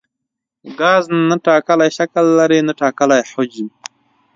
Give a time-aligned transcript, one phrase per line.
[0.79, 3.67] ګاز نه ټاکلی شکل لري نه ټاکلی حجم.